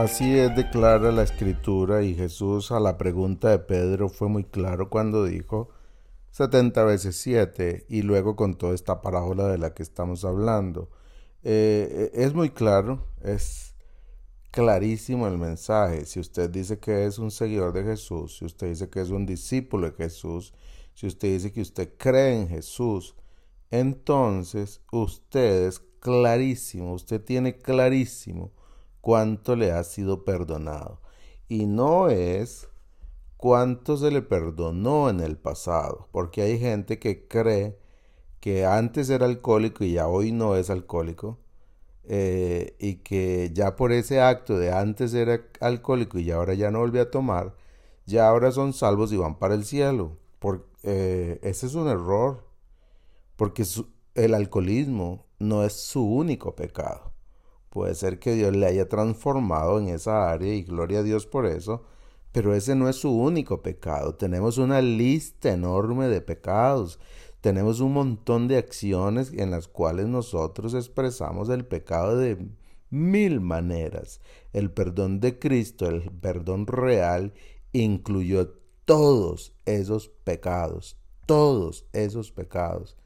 [0.00, 4.88] Así es, declara la escritura y Jesús a la pregunta de Pedro fue muy claro
[4.88, 5.68] cuando dijo
[6.30, 10.88] 70 veces 7 y luego con toda esta parábola de la que estamos hablando.
[11.42, 13.74] Eh, es muy claro, es
[14.50, 16.06] clarísimo el mensaje.
[16.06, 19.26] Si usted dice que es un seguidor de Jesús, si usted dice que es un
[19.26, 20.54] discípulo de Jesús,
[21.00, 23.16] si usted dice que usted cree en Jesús,
[23.70, 28.52] entonces usted es clarísimo, usted tiene clarísimo
[29.00, 31.00] cuánto le ha sido perdonado.
[31.48, 32.68] Y no es
[33.38, 37.78] cuánto se le perdonó en el pasado, porque hay gente que cree
[38.38, 41.38] que antes era alcohólico y ya hoy no es alcohólico,
[42.04, 46.80] eh, y que ya por ese acto de antes era alcohólico y ahora ya no
[46.80, 47.56] volvió a tomar,
[48.04, 50.20] ya ahora son salvos y van para el cielo.
[50.40, 52.44] Por, eh, ese es un error,
[53.36, 53.64] porque
[54.16, 57.12] el alcoholismo no es su único pecado.
[57.68, 61.46] Puede ser que Dios le haya transformado en esa área y gloria a Dios por
[61.46, 61.84] eso,
[62.32, 64.16] pero ese no es su único pecado.
[64.16, 66.98] Tenemos una lista enorme de pecados.
[67.40, 72.48] Tenemos un montón de acciones en las cuales nosotros expresamos el pecado de
[72.90, 74.20] mil maneras.
[74.52, 77.34] El perdón de Cristo, el perdón real,
[77.72, 78.59] incluyó
[78.90, 82.96] todos esos pecados, todos esos pecados.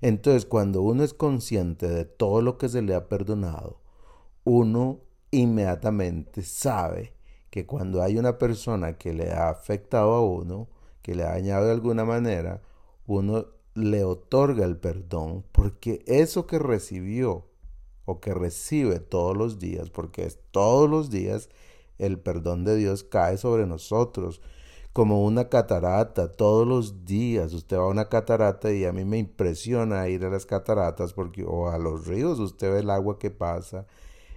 [0.00, 3.80] Entonces, cuando uno es consciente de todo lo que se le ha perdonado,
[4.44, 5.00] uno
[5.32, 7.14] inmediatamente sabe
[7.50, 10.68] que cuando hay una persona que le ha afectado a uno,
[11.02, 12.62] que le ha dañado de alguna manera,
[13.08, 17.48] uno le otorga el perdón porque eso que recibió
[18.04, 21.48] o que recibe todos los días, porque es todos los días,
[21.98, 24.40] el perdón de Dios cae sobre nosotros
[24.94, 27.52] como una catarata todos los días.
[27.52, 31.44] Usted va a una catarata y a mí me impresiona ir a las cataratas porque
[31.44, 33.86] o a los ríos, usted ve el agua que pasa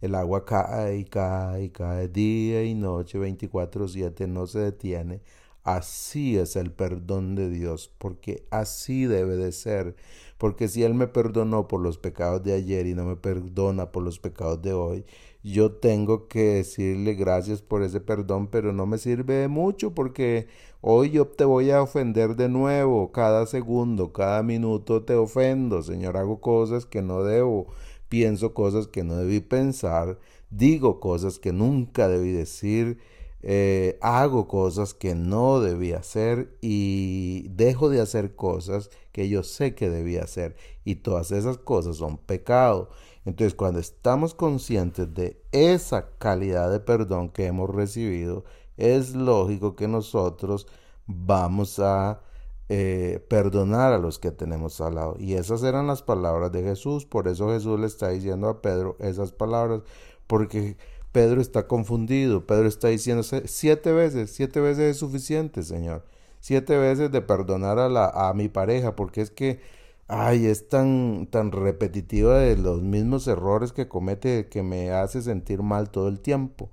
[0.00, 5.20] el agua cae y cae y cae día y noche, 24/7, no se detiene.
[5.62, 9.94] Así es el perdón de Dios, porque así debe de ser.
[10.38, 14.02] Porque si Él me perdonó por los pecados de ayer y no me perdona por
[14.02, 15.04] los pecados de hoy,
[15.42, 20.48] yo tengo que decirle gracias por ese perdón, pero no me sirve de mucho porque
[20.80, 26.16] hoy yo te voy a ofender de nuevo, cada segundo, cada minuto te ofendo, Señor,
[26.16, 27.66] hago cosas que no debo.
[28.08, 30.18] Pienso cosas que no debí pensar,
[30.50, 32.98] digo cosas que nunca debí decir,
[33.42, 39.74] eh, hago cosas que no debí hacer y dejo de hacer cosas que yo sé
[39.74, 40.56] que debí hacer.
[40.84, 42.90] Y todas esas cosas son pecado.
[43.24, 48.44] Entonces cuando estamos conscientes de esa calidad de perdón que hemos recibido,
[48.76, 50.66] es lógico que nosotros
[51.06, 52.20] vamos a
[52.68, 55.16] eh, perdonar a los que tenemos al lado.
[55.18, 57.04] Y esas eran las palabras de Jesús.
[57.04, 59.82] Por eso Jesús le está diciendo a Pedro esas palabras.
[60.26, 60.76] Porque
[61.12, 62.46] Pedro está confundido.
[62.46, 66.04] Pedro está diciendo siete veces, siete veces es suficiente, Señor.
[66.40, 68.96] Siete veces de perdonar a, la, a mi pareja.
[68.96, 69.60] Porque es que,
[70.08, 75.62] ay, es tan, tan repetitiva de los mismos errores que comete que me hace sentir
[75.62, 76.70] mal todo el tiempo.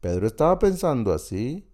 [0.00, 1.66] Pedro estaba pensando así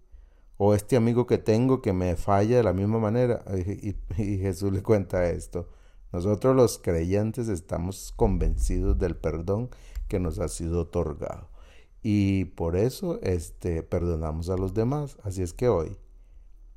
[0.57, 3.43] o este amigo que tengo que me falla de la misma manera.
[3.55, 3.95] Y,
[4.37, 5.69] Jesús le cuenta esto.
[6.11, 9.69] Nosotros los creyentes estamos convencidos del perdón
[10.07, 11.52] que nos ha sido otorgado.
[12.03, 15.17] Y por eso este, perdonamos a los demás.
[15.23, 15.97] Así es que hoy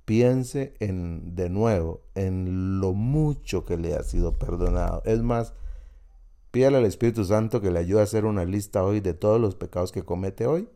[0.05, 5.03] piense en, de nuevo en lo mucho que le ha sido perdonado.
[5.05, 5.53] Es más,
[6.53, 9.57] pídale al Espíritu Santo que le ayude a hacer una lista hoy de todos los
[9.57, 10.69] pecados que comete hoy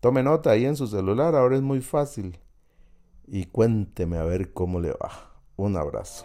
[0.00, 2.38] Tome nota ahí en su celular, ahora es muy fácil.
[3.26, 5.10] Y cuénteme a ver cómo le va.
[5.56, 6.24] Un abrazo.